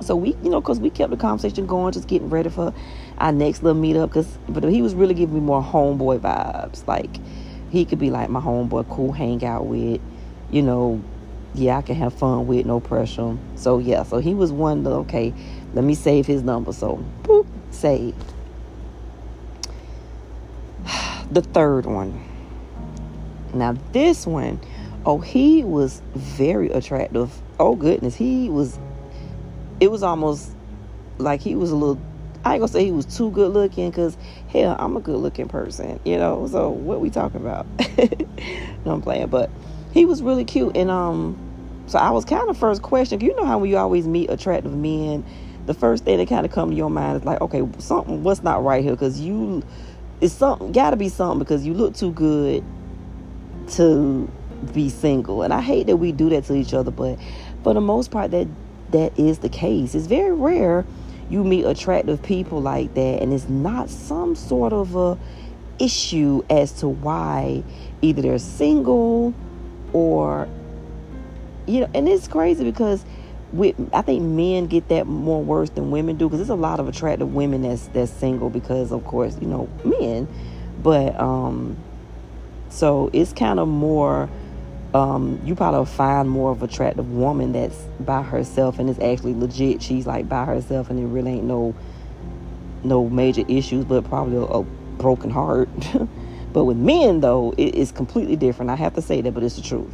so 0.01 0.15
we, 0.15 0.35
you 0.41 0.49
know, 0.49 0.59
because 0.59 0.79
we 0.79 0.89
kept 0.89 1.11
the 1.11 1.17
conversation 1.17 1.67
going, 1.67 1.93
just 1.93 2.07
getting 2.07 2.29
ready 2.29 2.49
for 2.49 2.73
our 3.19 3.31
next 3.31 3.61
little 3.61 3.79
meetup. 3.79 4.07
Because, 4.09 4.37
but 4.49 4.63
he 4.63 4.81
was 4.81 4.95
really 4.95 5.13
giving 5.13 5.35
me 5.35 5.41
more 5.41 5.63
homeboy 5.63 6.19
vibes. 6.19 6.85
Like 6.87 7.17
he 7.69 7.85
could 7.85 7.99
be 7.99 8.09
like 8.09 8.29
my 8.29 8.39
homeboy, 8.39 8.89
cool, 8.89 9.11
hang 9.11 9.43
out 9.45 9.67
with, 9.67 10.01
you 10.49 10.61
know. 10.61 11.01
Yeah, 11.53 11.77
I 11.77 11.81
can 11.81 11.95
have 11.95 12.13
fun 12.13 12.47
with, 12.47 12.65
no 12.65 12.79
pressure. 12.79 13.37
So 13.55 13.79
yeah, 13.79 14.03
so 14.03 14.19
he 14.19 14.33
was 14.33 14.53
one. 14.53 14.85
To, 14.85 14.89
okay, 14.91 15.33
let 15.73 15.83
me 15.83 15.95
save 15.95 16.25
his 16.25 16.43
number. 16.43 16.71
So, 16.71 17.03
boop, 17.23 17.45
save. 17.71 18.15
The 21.31 21.41
third 21.41 21.85
one. 21.85 22.30
Now 23.53 23.73
this 23.91 24.25
one, 24.25 24.59
oh, 25.05 25.19
he 25.19 25.63
was 25.63 26.01
very 26.15 26.69
attractive. 26.69 27.31
Oh 27.59 27.75
goodness, 27.75 28.15
he 28.15 28.49
was 28.49 28.79
it 29.79 29.89
was 29.89 30.03
almost 30.03 30.51
like 31.17 31.41
he 31.41 31.55
was 31.55 31.71
a 31.71 31.75
little 31.75 31.99
I 32.43 32.53
ain't 32.53 32.61
gonna 32.61 32.71
say 32.71 32.83
he 32.83 32.91
was 32.91 33.05
too 33.05 33.29
good 33.31 33.51
looking 33.51 33.89
because 33.89 34.17
hell, 34.47 34.75
I'm 34.79 34.97
a 34.97 34.99
good 34.99 35.17
looking 35.17 35.47
person, 35.47 35.99
you 36.03 36.17
know. 36.17 36.47
So 36.47 36.69
what 36.69 36.99
we 36.99 37.09
talking 37.09 37.41
about? 37.41 37.67
no, 38.85 38.93
I'm 38.93 39.01
playing, 39.01 39.27
but 39.27 39.49
he 39.91 40.05
was 40.05 40.23
really 40.23 40.45
cute, 40.45 40.75
and 40.75 40.89
um, 40.89 41.37
so 41.85 41.99
I 41.99 42.09
was 42.11 42.25
kind 42.25 42.49
of 42.49 42.57
first 42.57 42.81
question. 42.81 43.21
You 43.21 43.35
know 43.35 43.45
how 43.45 43.59
when 43.59 43.69
you 43.69 43.77
always 43.77 44.07
meet 44.07 44.31
attractive 44.31 44.73
men, 44.73 45.23
the 45.67 45.73
first 45.73 46.05
thing 46.05 46.17
that 46.17 46.29
kind 46.29 46.45
of 46.45 46.51
come 46.51 46.71
to 46.71 46.75
your 46.75 46.89
mind 46.89 47.17
is 47.17 47.25
like, 47.25 47.41
okay, 47.41 47.67
something, 47.77 48.23
what's 48.23 48.41
not 48.41 48.63
right 48.63 48.83
here? 48.83 48.93
Because 48.93 49.19
you, 49.19 49.61
it's 50.19 50.33
something, 50.33 50.71
got 50.71 50.91
to 50.91 50.95
be 50.95 51.09
something 51.09 51.39
because 51.39 51.65
you 51.65 51.73
look 51.73 51.95
too 51.95 52.11
good 52.11 52.63
to 53.73 54.29
be 54.73 54.89
single, 54.89 55.43
and 55.43 55.53
I 55.53 55.61
hate 55.61 55.87
that 55.87 55.97
we 55.97 56.11
do 56.11 56.29
that 56.29 56.45
to 56.45 56.55
each 56.55 56.73
other, 56.73 56.91
but 56.91 57.17
for 57.63 57.73
the 57.73 57.81
most 57.81 58.11
part, 58.11 58.31
that 58.31 58.47
that 58.91 59.17
is 59.17 59.39
the 59.39 59.49
case. 59.49 59.95
It's 59.95 60.07
very 60.07 60.33
rare 60.33 60.85
you 61.31 61.45
meet 61.45 61.63
attractive 61.63 62.21
people 62.21 62.61
like 62.61 62.93
that 62.93 63.21
and 63.21 63.31
it's 63.31 63.47
not 63.47 63.89
some 63.89 64.35
sort 64.35 64.73
of 64.73 64.95
a 64.97 65.17
issue 65.79 66.43
as 66.49 66.73
to 66.73 66.89
why 66.89 67.63
either 68.01 68.21
they're 68.21 68.37
single 68.37 69.33
or 69.93 70.47
you 71.65 71.79
know 71.79 71.89
and 71.93 72.07
it's 72.09 72.27
crazy 72.27 72.63
because 72.65 73.05
with 73.53 73.75
I 73.93 74.01
think 74.01 74.21
men 74.23 74.67
get 74.67 74.89
that 74.89 75.07
more 75.07 75.41
worse 75.41 75.69
than 75.69 75.89
women 75.89 76.17
do 76.17 76.27
because 76.27 76.39
there's 76.39 76.49
a 76.49 76.55
lot 76.55 76.79
of 76.79 76.87
attractive 76.87 77.33
women 77.33 77.61
that's 77.61 77.87
that's 77.87 78.11
single 78.11 78.49
because 78.49 78.91
of 78.91 79.05
course 79.05 79.37
you 79.39 79.47
know 79.47 79.69
men 79.85 80.27
but 80.83 81.17
um 81.19 81.77
so 82.71 83.09
it's 83.13 83.33
kind 83.33 83.59
of 83.59 83.67
more 83.67 84.29
um, 84.93 85.41
you 85.45 85.55
probably 85.55 85.85
find 85.85 86.29
more 86.29 86.51
of 86.51 86.63
attractive 86.63 87.09
woman 87.11 87.53
that's 87.53 87.77
by 88.01 88.21
herself 88.21 88.77
and 88.77 88.89
is 88.89 88.99
actually 88.99 89.33
legit. 89.33 89.81
She's 89.81 90.05
like 90.05 90.27
by 90.27 90.45
herself 90.45 90.89
and 90.89 90.99
it 90.99 91.05
really 91.05 91.33
ain't 91.33 91.45
no 91.45 91.73
no 92.83 93.07
major 93.07 93.43
issues, 93.47 93.85
but 93.85 94.03
probably 94.05 94.37
a, 94.37 94.41
a 94.41 94.63
broken 94.63 95.29
heart. 95.29 95.69
but 96.53 96.65
with 96.65 96.77
men 96.77 97.21
though, 97.21 97.53
it 97.57 97.75
is 97.75 97.91
completely 97.91 98.35
different. 98.35 98.69
I 98.69 98.75
have 98.75 98.93
to 98.95 99.01
say 99.01 99.21
that, 99.21 99.33
but 99.33 99.43
it's 99.43 99.55
the 99.55 99.61
truth. 99.61 99.93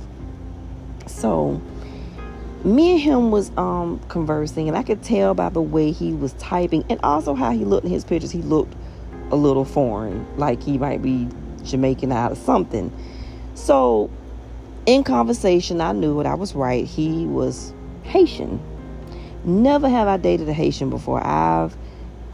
So 1.06 1.62
me 2.64 2.94
and 2.94 3.02
him 3.02 3.32
was 3.32 3.52
um 3.56 4.00
conversing 4.08 4.68
and 4.68 4.76
I 4.76 4.82
could 4.82 5.04
tell 5.04 5.36
by 5.36 5.50
the 5.50 5.62
way 5.62 5.92
he 5.92 6.14
was 6.14 6.34
typing 6.34 6.84
and 6.90 7.00
also 7.04 7.36
how 7.36 7.52
he 7.52 7.66
looked 7.66 7.86
in 7.86 7.92
his 7.92 8.04
pictures 8.04 8.32
he 8.32 8.42
looked 8.42 8.76
a 9.32 9.36
little 9.36 9.64
foreign 9.64 10.26
like 10.38 10.64
he 10.64 10.80
might 10.80 11.02
be 11.04 11.30
Jamaican 11.68 12.12
out 12.12 12.32
of 12.32 12.38
something 12.38 12.92
so 13.56 14.10
in 14.86 15.04
conversation 15.04 15.82
I 15.82 15.92
knew 15.92 16.16
what 16.16 16.26
I 16.26 16.34
was 16.34 16.56
right 16.56 16.86
he 16.86 17.26
was 17.26 17.74
Haitian 18.04 18.62
never 19.44 19.90
have 19.90 20.08
I 20.08 20.18
dated 20.18 20.50
a 20.50 20.54
Haitian 20.54 20.90
before 20.90 21.26
I've 21.26 21.76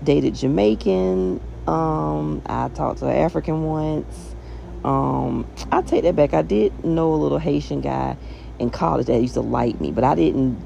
dated 0.03 0.35
Jamaican 0.35 1.41
um 1.67 2.41
I 2.45 2.69
talked 2.69 2.99
to 2.99 3.07
an 3.07 3.17
African 3.17 3.63
once 3.63 4.35
um 4.83 5.47
I 5.71 5.81
take 5.81 6.03
that 6.03 6.15
back 6.15 6.33
I 6.33 6.41
did 6.41 6.83
know 6.83 7.13
a 7.13 7.15
little 7.15 7.39
Haitian 7.39 7.81
guy 7.81 8.17
in 8.59 8.69
college 8.69 9.07
that 9.07 9.21
used 9.21 9.33
to 9.35 9.41
like 9.41 9.79
me, 9.79 9.91
but 9.91 10.03
I 10.03 10.15
didn't. 10.15 10.61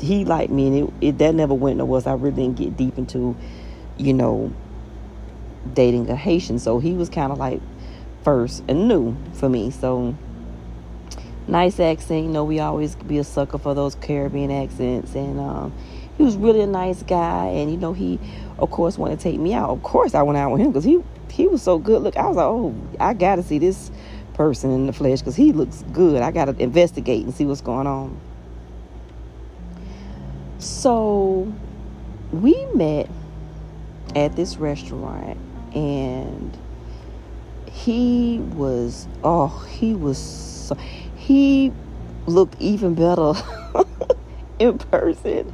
He 0.00 0.24
liked 0.24 0.50
me, 0.50 0.66
and 0.66 0.76
it, 0.76 1.08
it 1.08 1.18
that 1.18 1.34
never 1.34 1.54
went 1.54 1.78
nowhere. 1.78 2.00
So 2.00 2.10
I 2.10 2.14
really 2.14 2.42
didn't 2.42 2.56
get 2.56 2.76
deep 2.76 2.98
into, 2.98 3.36
you 3.96 4.12
know, 4.12 4.52
dating 5.72 6.08
a 6.10 6.16
Haitian. 6.16 6.58
So 6.58 6.78
he 6.78 6.92
was 6.92 7.08
kind 7.08 7.32
of 7.32 7.38
like 7.38 7.60
first 8.24 8.64
and 8.66 8.88
new 8.88 9.16
for 9.34 9.48
me. 9.48 9.70
So 9.70 10.16
nice 11.46 11.78
accent. 11.78 12.24
You 12.24 12.30
know, 12.30 12.44
we 12.44 12.60
always 12.60 12.96
be 12.96 13.18
a 13.18 13.24
sucker 13.24 13.58
for 13.58 13.74
those 13.74 13.94
Caribbean 13.94 14.50
accents, 14.50 15.14
and 15.14 15.38
um, 15.38 15.72
he 16.16 16.24
was 16.24 16.36
really 16.36 16.62
a 16.62 16.66
nice 16.66 17.02
guy. 17.02 17.46
And 17.46 17.70
you 17.70 17.76
know, 17.76 17.92
he 17.92 18.18
of 18.58 18.70
course 18.70 18.98
wanted 18.98 19.18
to 19.18 19.22
take 19.22 19.38
me 19.38 19.52
out. 19.52 19.70
Of 19.70 19.82
course, 19.82 20.14
I 20.14 20.22
went 20.22 20.38
out 20.38 20.50
with 20.50 20.60
him 20.60 20.72
because 20.72 20.84
he 20.84 21.02
he 21.30 21.46
was 21.46 21.62
so 21.62 21.78
good. 21.78 22.02
Look, 22.02 22.16
I 22.16 22.26
was 22.26 22.36
like, 22.36 22.46
oh, 22.46 22.74
I 22.98 23.14
got 23.14 23.36
to 23.36 23.42
see 23.42 23.58
this 23.58 23.90
person 24.34 24.70
in 24.70 24.86
the 24.86 24.92
flesh 24.92 25.20
because 25.20 25.36
he 25.36 25.52
looks 25.52 25.84
good. 25.92 26.22
I 26.22 26.30
got 26.30 26.46
to 26.46 26.56
investigate 26.62 27.24
and 27.24 27.34
see 27.34 27.44
what's 27.44 27.60
going 27.60 27.86
on. 27.86 28.18
So 30.58 31.52
we 32.32 32.64
met 32.74 33.08
at 34.16 34.34
this 34.36 34.56
restaurant 34.56 35.38
and 35.74 36.56
he 37.74 38.38
was 38.54 39.08
oh 39.24 39.48
he 39.68 39.94
was 39.94 40.16
so, 40.16 40.76
he 41.16 41.72
looked 42.26 42.60
even 42.60 42.94
better 42.94 43.34
in 44.58 44.78
person 44.78 45.52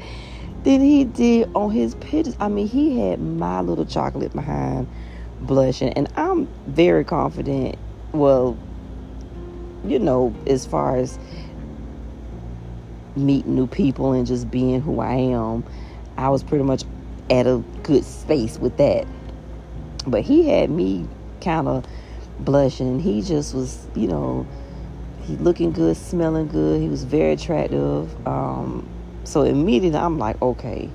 than 0.63 0.81
he 0.81 1.05
did 1.05 1.51
on 1.55 1.71
his 1.71 1.95
pictures. 1.97 2.37
I 2.39 2.49
mean, 2.49 2.69
he 2.69 3.01
had 3.01 3.21
my 3.21 3.63
little 3.63 3.87
chocolate 3.87 4.33
behind 4.33 4.87
blushing, 5.41 5.93
and 5.95 6.09
I'm 6.17 6.47
very 6.67 7.05
confident. 7.05 7.77
Well, 8.13 8.57
you 9.85 9.99
know, 9.99 10.35
as 10.47 10.67
far 10.67 10.97
as 10.97 11.19
meeting 13.17 13.55
new 13.55 13.67
people 13.67 14.13
and 14.13 14.27
just 14.27 14.51
being 14.51 14.81
who 14.81 15.01
I 15.01 15.15
am, 15.15 15.65
I 16.17 16.29
was 16.29 16.43
pretty 16.43 16.65
much 16.65 16.85
at 17.31 17.47
a 17.47 17.63
good 17.83 18.05
space 18.05 18.59
with 18.59 18.77
that. 18.77 19.07
But 20.07 20.23
he 20.23 20.49
had 20.49 20.71
me 20.71 21.09
kind 21.41 21.67
of 21.67 21.87
blushing. 22.45 23.01
He 23.01 23.23
just 23.23 23.55
was, 23.55 23.87
you 23.95 24.09
know, 24.09 24.47
he 25.23 25.37
looking 25.37 25.73
good, 25.73 25.97
smelling 25.97 26.49
good. 26.49 26.81
He 26.81 26.89
was 26.89 27.05
very 27.05 27.33
attractive. 27.33 28.27
Um, 28.27 28.89
so 29.25 29.43
immediately 29.43 29.99
I'm 29.99 30.19
like, 30.19 30.41
okay. 30.43 30.91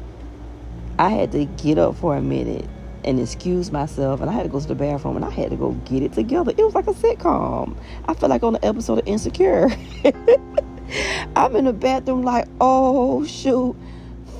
I 0.98 1.10
had 1.10 1.32
to 1.34 1.46
get 1.46 1.78
up 1.78 1.96
for 1.96 2.16
a 2.16 2.22
minute 2.22 2.66
and 3.04 3.20
excuse 3.20 3.72
myself 3.72 4.22
and 4.22 4.30
I 4.30 4.34
had 4.34 4.44
to 4.44 4.50
go 4.50 4.60
to 4.60 4.68
the 4.68 4.75
bathroom 4.75 5.16
and 5.16 5.25
I 5.25 5.30
had 5.30 5.52
to 5.52 5.56
go 5.56 5.72
get 5.86 6.04
it 6.04 6.14
together. 6.14 6.52
It 6.58 6.64
was 6.64 6.74
like 6.74 6.88
a 6.88 6.94
sitcom. 6.94 7.78
I 8.08 8.14
felt 8.14 8.30
like 8.30 8.44
on 8.44 8.54
the 8.54 8.66
episode 8.66 9.00
of 9.00 9.08
Insecure. 9.08 9.70
I'm 11.36 11.56
in 11.56 11.66
the 11.66 11.74
bathroom 11.74 12.24
like, 12.24 12.48
oh 12.62 13.25
shoot, 13.25 13.75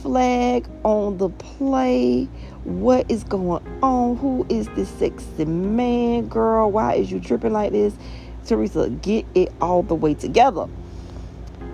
flag 0.02 0.68
on 0.84 1.18
the 1.18 1.30
play. 1.30 2.28
What 2.66 3.10
is 3.10 3.24
going 3.24 3.66
on? 3.82 4.18
Who 4.18 4.46
is 4.50 4.68
this 4.70 4.90
sexy 4.90 5.46
man, 5.46 6.28
girl? 6.28 6.72
Why 6.72 6.96
is 6.96 7.12
you 7.12 7.20
tripping 7.20 7.54
like 7.54 7.72
this? 7.72 7.94
Teresa, 8.46 8.90
get 8.90 9.26
it 9.34 9.52
all 9.62 9.82
the 9.82 9.96
way 9.96 10.14
together. 10.14 10.68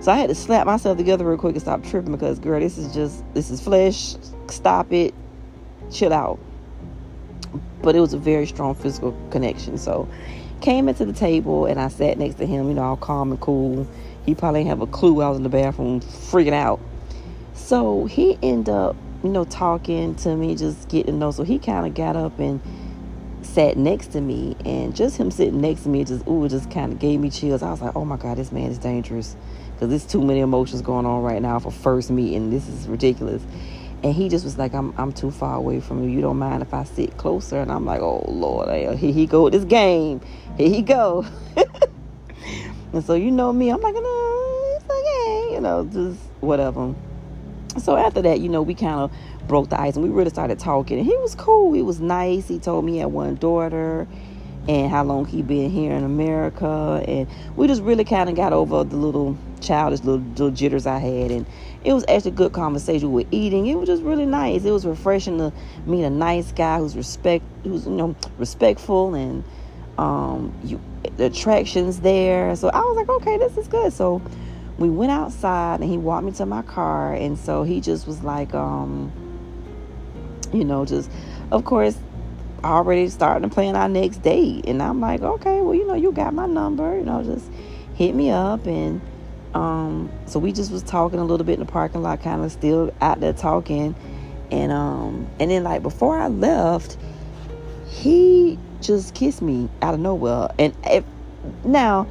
So 0.02 0.12
I 0.12 0.18
had 0.18 0.30
to 0.30 0.36
slap 0.36 0.68
myself 0.68 0.98
together 0.98 1.26
real 1.26 1.38
quick 1.38 1.56
and 1.56 1.62
stop 1.62 1.84
tripping 1.84 2.12
because, 2.12 2.40
girl, 2.40 2.60
this 2.60 2.78
is 2.78 2.94
just, 2.94 3.24
this 3.34 3.50
is 3.50 3.60
flesh. 3.60 4.16
Stop 4.48 4.92
it. 4.94 5.14
Chill 5.92 6.14
out 6.14 6.40
but 7.82 7.96
it 7.96 8.00
was 8.00 8.14
a 8.14 8.18
very 8.18 8.46
strong 8.46 8.76
physical 8.76 9.16
connection. 9.32 9.78
So 9.78 10.08
came 10.62 10.88
into 10.88 11.06
the 11.06 11.14
table 11.14 11.66
and 11.66 11.80
I 11.80 11.88
sat 11.88 12.18
next 12.18 12.36
to 12.36 12.46
him, 12.46 12.68
you 12.68 12.74
know, 12.74 12.84
all 12.84 12.98
calm 12.98 13.32
and 13.32 13.40
cool. 13.40 13.88
He 14.26 14.36
probably 14.36 14.62
didn't 14.62 14.70
have 14.70 14.82
a 14.82 14.88
clue 14.88 15.22
I 15.22 15.30
was 15.30 15.38
in 15.38 15.44
the 15.44 15.50
bathroom 15.50 16.02
freaking 16.02 16.54
out. 16.54 16.80
So 17.54 18.06
he 18.06 18.38
ended 18.44 18.74
up, 18.74 18.96
you 19.24 19.30
know, 19.30 19.44
talking 19.44 20.16
to 20.16 20.36
me, 20.36 20.56
just 20.56 20.90
getting 20.90 21.13
to 21.13 21.20
know. 21.20 21.32
So 21.32 21.44
he 21.44 21.60
kind 21.60 21.86
of 21.86 21.94
got 21.94 22.16
up 22.16 22.40
and 22.40 22.62
sat 23.44 23.78
next 23.78 24.08
to 24.08 24.22
me 24.22 24.56
and 24.66 24.96
just 24.96 25.18
him 25.18 25.32
sitting 25.32 25.60
next 25.60 25.84
to 25.84 25.90
me 25.90 26.04
just 26.04 26.25
ooh 26.28 26.48
just 26.48 26.70
kind 26.72 26.94
of 26.94 27.00
gave 27.00 27.20
me 27.20 27.30
chills. 27.30 27.62
I 27.62 27.72
was 27.72 27.82
like, 27.82 27.96
"Oh 27.96 28.06
my 28.06 28.18
god, 28.18 28.38
this 28.38 28.51
man 28.51 28.70
is 28.70 28.78
dangerous." 28.78 29.36
Cuz 29.80 29.90
there's 29.90 30.06
too 30.06 30.22
many 30.22 30.40
emotions 30.40 30.82
going 30.82 31.06
on 31.06 31.22
right 31.24 31.42
now 31.42 31.60
for 31.60 31.72
first 31.72 32.12
meeting. 32.12 32.50
This 32.50 32.68
is 32.68 32.88
ridiculous. 32.88 33.42
And 34.04 34.13
he 34.13 34.30
just 34.30 34.44
was 34.44 34.58
like, 34.58 34.74
I'm 34.74 34.94
I'm 34.98 35.12
too 35.12 35.32
far 35.32 35.56
away 35.56 35.80
from 35.80 36.04
you. 36.04 36.10
You 36.10 36.22
don't 36.22 36.40
mind 36.40 36.62
if 36.62 36.74
I 36.74 36.84
sit 36.84 37.18
closer? 37.18 37.60
And 37.60 37.72
I'm 37.72 37.86
like, 37.86 38.01
oh 38.01 38.24
Lord, 38.28 38.70
uh, 38.70 38.96
here 38.96 39.13
he 39.13 39.25
go 39.25 39.44
with 39.44 39.54
this 39.54 39.66
game. 39.66 40.22
Here 40.58 40.70
he 40.70 40.82
go. 40.82 41.25
and 42.94 43.04
so 43.04 43.13
you 43.13 43.32
know 43.32 43.54
me, 43.54 43.70
I'm 43.70 43.82
like, 43.82 43.94
no, 43.94 44.78
it's 44.78 44.86
okay, 44.86 45.54
you 45.54 45.62
know, 45.62 45.86
just 45.86 46.20
whatever. 46.40 46.96
So 47.80 47.96
after 47.96 48.22
that, 48.24 48.40
you 48.40 48.50
know, 48.50 48.62
we 48.62 48.75
kind 48.75 49.00
of 49.00 49.12
broke 49.48 49.70
the 49.70 49.80
ice 49.80 49.96
and 49.96 50.04
we 50.04 50.10
really 50.10 50.30
started 50.30 50.60
talking. 50.60 50.98
And 51.00 51.08
he 51.08 51.16
was 51.18 51.36
cool. 51.36 51.74
He 51.74 51.82
was 51.82 52.00
nice. 52.00 52.48
He 52.48 52.60
told 52.60 52.86
me 52.86 52.94
he 52.94 52.98
had 53.00 53.08
one 53.08 53.36
daughter 53.36 54.08
and 54.68 54.92
how 54.92 55.04
long 55.04 55.25
he 55.25 55.42
been 55.42 55.72
here 55.72 55.94
in 55.94 56.04
America. 56.04 57.04
And 57.08 57.28
we 57.56 57.68
just 57.68 57.82
really 57.82 58.04
kind 58.04 58.30
of 58.30 58.36
got 58.36 58.54
over 58.54 58.84
the 58.84 58.96
little 58.96 59.38
childish 59.60 60.01
little, 60.01 60.25
little 60.32 60.51
jitters 60.51 60.86
I 60.86 61.00
had. 61.00 61.32
And 61.32 61.46
it 61.84 61.94
was 61.94 62.06
actually 62.08 62.32
good 62.32 62.54
conversation. 62.54 63.12
We 63.12 63.24
were 63.24 63.30
eating. 63.32 63.68
It 63.68 63.75
was 63.75 63.88
just 63.88 64.04
really 64.04 64.25
nice. 64.25 64.63
It 64.63 64.72
was 64.72 64.86
refreshing 64.86 65.38
to 65.40 65.51
meet 65.86 66.04
a 66.04 66.10
nice 66.10 66.51
guy 66.51 66.78
who's 66.80 66.96
respect, 66.96 67.44
who's 67.63 67.86
you 67.86 67.92
know 67.92 68.16
respectful 68.38 69.16
and 69.16 69.44
um, 69.98 70.54
you 70.63 70.80
the 71.18 71.25
attractions 71.25 72.01
there. 72.01 72.56
So 72.56 72.70
I 72.70 72.80
was 72.82 72.96
like, 72.96 73.10
okay, 73.10 73.38
this 73.38 73.58
is 73.58 73.68
good. 73.68 73.92
So 73.94 74.22
we 74.82 74.90
went 74.90 75.12
outside 75.12 75.80
and 75.80 75.90
he 75.90 75.98
walked 75.98 76.26
me 76.26 76.32
to 76.34 76.46
my 76.46 76.62
car. 76.62 77.14
And 77.14 77.38
so 77.38 77.64
he 77.64 77.82
just 77.82 78.08
was 78.08 78.24
like, 78.24 78.54
um, 78.54 79.12
you 80.52 80.66
know, 80.66 80.86
just 80.86 81.10
of 81.52 81.66
course 81.66 81.98
already 82.64 83.10
starting 83.10 83.48
to 83.50 83.54
plan 83.54 83.76
our 83.76 83.90
next 83.90 84.18
date. 84.18 84.66
And 84.68 84.82
I'm 84.82 85.00
like, 85.00 85.22
okay, 85.22 85.62
well, 85.62 85.76
you 85.76 85.88
know, 85.88 85.96
you 85.96 86.12
got 86.12 86.34
my 86.34 86.46
number, 86.46 86.98
you 86.98 87.04
know, 87.04 87.24
just 87.24 87.50
hit 87.96 88.16
me 88.16 88.32
up 88.32 88.66
and 88.66 89.02
um, 89.54 90.10
so 90.26 90.40
we 90.40 90.52
just 90.52 90.72
was 90.72 90.84
talking 90.84 91.20
a 91.20 91.26
little 91.26 91.46
bit 91.46 91.54
in 91.54 91.60
the 91.60 91.72
parking 91.72 92.02
lot, 92.02 92.22
kind 92.22 92.44
of 92.44 92.52
still 92.52 92.94
out 93.02 93.20
there 93.20 93.34
talking, 93.34 93.96
and 94.50 94.72
um, 94.72 95.28
and 95.40 95.52
then 95.52 95.64
like 95.64 95.84
before 95.84 96.18
I 96.18 96.28
left, 96.28 96.98
he 97.90 98.58
just 98.80 99.14
kissed 99.14 99.42
me 99.42 99.70
out 99.82 99.94
of 99.94 100.00
nowhere, 100.00 100.50
and 100.58 100.76
if 100.86 101.04
now. 101.66 102.08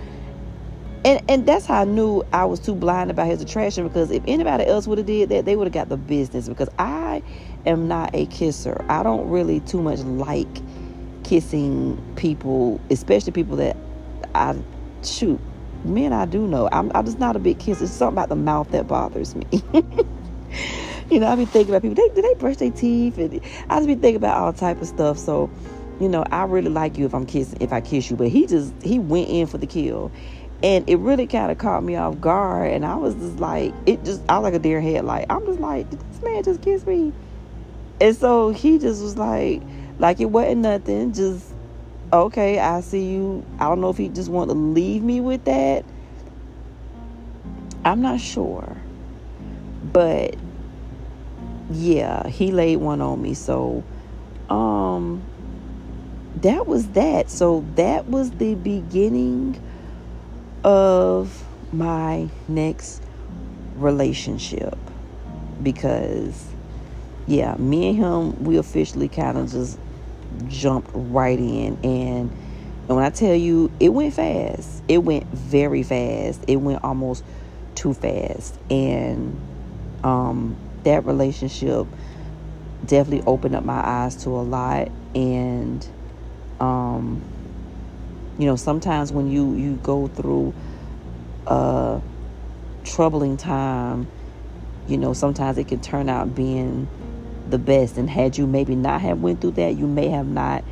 And, 1.04 1.22
and 1.28 1.46
that's 1.46 1.66
how 1.66 1.80
I 1.80 1.84
knew 1.84 2.24
I 2.32 2.44
was 2.44 2.60
too 2.60 2.74
blind 2.74 3.10
about 3.10 3.26
his 3.26 3.40
attraction 3.40 3.88
because 3.88 4.10
if 4.10 4.22
anybody 4.26 4.66
else 4.66 4.86
would 4.86 4.98
have 4.98 5.06
did 5.06 5.30
that, 5.30 5.46
they 5.46 5.56
would 5.56 5.66
have 5.66 5.72
got 5.72 5.88
the 5.88 5.96
business 5.96 6.48
because 6.48 6.68
I 6.78 7.22
am 7.66 7.88
not 7.88 8.14
a 8.14 8.26
kisser. 8.26 8.84
I 8.88 9.02
don't 9.02 9.28
really 9.30 9.60
too 9.60 9.80
much 9.80 10.00
like 10.00 10.48
kissing 11.24 12.02
people, 12.16 12.80
especially 12.90 13.32
people 13.32 13.56
that 13.56 13.76
I 14.34 14.56
shoot 15.02 15.40
men 15.84 16.12
I 16.12 16.26
do 16.26 16.46
know. 16.46 16.68
I'm, 16.72 16.90
I'm 16.94 17.04
just 17.04 17.18
not 17.18 17.36
a 17.36 17.38
big 17.38 17.58
kiss. 17.58 17.80
It's 17.80 17.92
something 17.92 18.14
about 18.14 18.28
the 18.28 18.36
mouth 18.36 18.70
that 18.70 18.86
bothers 18.86 19.34
me. 19.34 19.46
you 21.10 21.20
know, 21.20 21.26
I 21.26 21.36
be 21.36 21.44
thinking 21.44 21.74
about 21.74 21.82
people. 21.82 21.94
They, 21.94 22.14
do 22.14 22.22
they 22.22 22.34
brush 22.34 22.56
their 22.56 22.70
teeth? 22.70 23.18
And 23.18 23.40
I 23.68 23.76
just 23.76 23.86
be 23.86 23.94
thinking 23.94 24.16
about 24.16 24.36
all 24.36 24.52
type 24.52 24.80
of 24.80 24.88
stuff. 24.88 25.18
So, 25.18 25.50
you 26.00 26.08
know, 26.08 26.24
I 26.30 26.44
really 26.44 26.70
like 26.70 26.98
you 26.98 27.06
if 27.06 27.14
I'm 27.14 27.26
kissing, 27.26 27.58
if 27.60 27.72
I 27.72 27.80
kiss 27.80 28.10
you. 28.10 28.16
But 28.16 28.28
he 28.28 28.46
just 28.46 28.72
he 28.82 28.98
went 28.98 29.28
in 29.28 29.46
for 29.46 29.58
the 29.58 29.66
kill, 29.66 30.10
and 30.62 30.88
it 30.88 30.96
really 30.96 31.26
kind 31.26 31.50
of 31.50 31.58
caught 31.58 31.82
me 31.82 31.96
off 31.96 32.20
guard. 32.20 32.72
And 32.72 32.84
I 32.84 32.96
was 32.96 33.14
just 33.14 33.38
like, 33.38 33.72
it 33.86 34.04
just 34.04 34.22
I 34.28 34.38
was 34.38 34.44
like 34.44 34.54
a 34.54 34.58
deer 34.58 34.80
headlight. 34.80 35.26
I'm 35.30 35.44
just 35.46 35.60
like, 35.60 35.88
did 35.90 36.00
this 36.00 36.22
man 36.22 36.42
just 36.42 36.62
kiss 36.62 36.86
me? 36.86 37.12
And 38.00 38.16
so 38.16 38.50
he 38.50 38.78
just 38.78 39.02
was 39.02 39.16
like, 39.16 39.62
like 39.98 40.20
it 40.20 40.26
wasn't 40.26 40.62
nothing. 40.62 41.12
Just 41.12 41.52
okay, 42.12 42.58
I 42.58 42.80
see 42.80 43.10
you. 43.10 43.44
I 43.58 43.64
don't 43.64 43.80
know 43.80 43.90
if 43.90 43.96
he 43.96 44.08
just 44.08 44.28
want 44.28 44.50
to 44.50 44.54
leave 44.54 45.02
me 45.02 45.20
with 45.20 45.44
that. 45.44 45.84
I'm 47.84 48.02
not 48.02 48.20
sure. 48.20 48.76
But 49.82 50.36
yeah, 51.70 52.28
he 52.28 52.52
laid 52.52 52.76
one 52.76 53.00
on 53.00 53.22
me. 53.22 53.32
So 53.32 53.82
um 54.50 55.22
that 56.36 56.66
was 56.66 56.88
that. 56.90 57.30
So 57.30 57.64
that 57.76 58.08
was 58.08 58.30
the 58.32 58.54
beginning 58.56 59.62
of 60.64 61.46
my 61.72 62.28
next 62.48 63.02
relationship 63.76 64.78
because 65.62 66.46
yeah, 67.26 67.54
me 67.56 67.90
and 67.90 67.98
him 67.98 68.44
we 68.44 68.56
officially 68.56 69.08
kind 69.08 69.38
of 69.38 69.50
just 69.50 69.78
jumped 70.48 70.90
right 70.94 71.38
in 71.38 71.78
and 71.84 72.30
and 72.90 72.96
when 72.96 73.04
I 73.04 73.10
tell 73.10 73.36
you 73.36 73.70
it 73.78 73.90
went 73.90 74.14
fast, 74.14 74.82
it 74.88 74.98
went 74.98 75.24
very 75.28 75.84
fast. 75.84 76.42
It 76.48 76.56
went 76.56 76.82
almost 76.82 77.22
too 77.76 77.94
fast. 77.94 78.58
And 78.68 79.38
um 80.02 80.56
that 80.82 81.04
relationship 81.04 81.86
definitely 82.84 83.22
opened 83.26 83.54
up 83.54 83.64
my 83.64 83.80
eyes 83.86 84.16
to 84.24 84.30
a 84.30 84.42
lot 84.42 84.90
and 85.14 85.86
um 86.58 87.22
you 88.38 88.46
know 88.46 88.56
sometimes 88.56 89.12
when 89.12 89.30
you 89.30 89.54
you 89.54 89.76
go 89.76 90.08
through 90.08 90.54
a 91.46 92.00
troubling 92.84 93.36
time 93.36 94.08
you 94.86 94.96
know 94.96 95.12
sometimes 95.12 95.58
it 95.58 95.68
can 95.68 95.80
turn 95.80 96.08
out 96.08 96.34
being 96.34 96.88
the 97.50 97.58
best. 97.58 97.96
And 97.96 98.08
had 98.08 98.38
you 98.38 98.46
maybe 98.46 98.74
not 98.74 99.00
have 99.00 99.20
went 99.20 99.40
through 99.40 99.52
that 99.52 99.76
you 99.76 99.86
may 99.86 100.08
have 100.08 100.26
not 100.26 100.64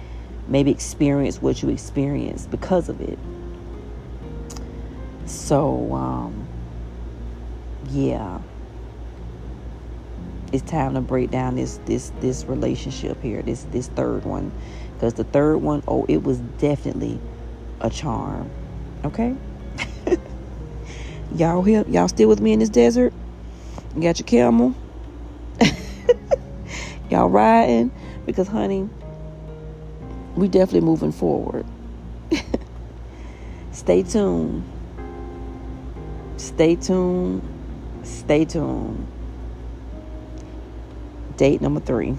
maybe 0.47 0.71
experienced 0.71 1.43
what 1.43 1.63
you 1.63 1.69
experienced 1.69 2.51
because 2.51 2.89
of 2.89 3.01
it. 3.01 3.19
So 5.27 5.93
um 5.95 6.47
yeah. 7.91 8.41
It's 10.51 10.63
time 10.63 10.95
to 10.95 11.01
break 11.03 11.31
down 11.31 11.57
this 11.57 11.79
this 11.85 12.11
this 12.21 12.45
relationship 12.45 13.21
here 13.23 13.43
this 13.43 13.65
this 13.71 13.89
third 13.89 14.25
one. 14.25 14.53
Because 14.95 15.15
the 15.15 15.25
third 15.25 15.59
one 15.59 15.83
oh 15.87 16.07
it 16.09 16.23
was 16.23 16.39
definitely 16.59 17.21
a 17.81 17.91
charm 17.91 18.51
okay? 19.05 19.35
Y'all 21.35 21.63
here 21.63 21.85
y'all 21.89 22.09
still 22.09 22.29
with 22.29 22.41
me 22.41 22.53
in 22.53 22.59
this 22.59 22.69
desert? 22.69 23.13
You 23.95 24.03
got 24.03 24.19
your 24.19 24.27
camel? 24.27 24.75
Y'all 27.11 27.29
riding? 27.29 27.91
Because 28.27 28.49
honey 28.49 28.89
we 30.37 30.47
definitely 30.47 30.83
moving 30.83 31.13
forward. 31.13 31.67
Stay 33.73 34.05
tuned. 34.05 34.65
Stay 36.37 36.77
tuned. 36.77 37.43
Stay 38.05 38.45
tuned. 38.45 39.07
Date 41.37 41.61
number 41.61 41.81
three 41.81 42.17